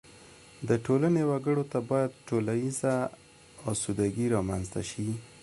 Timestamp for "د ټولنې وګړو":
0.67-1.63